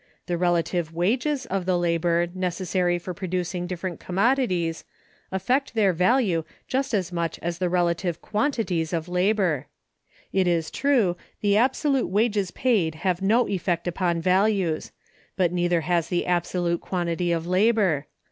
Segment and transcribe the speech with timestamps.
[0.25, 4.83] The relative wages of the labor necessary for producing different commodities
[5.31, 9.67] affect their value just as much as the relative quantities of labor.
[10.33, 14.91] It is true, the absolute wages paid have no effect upon values;
[15.35, 18.07] but neither has the absolute quantity of labor.